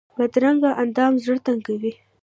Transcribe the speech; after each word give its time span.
بدرنګه 0.17 0.69
اندام 0.81 1.13
زړه 1.23 1.37
تنګوي 1.45 1.93